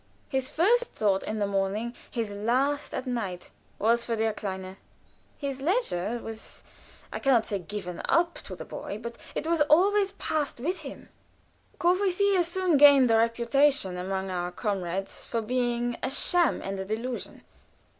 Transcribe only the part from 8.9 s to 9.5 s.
but it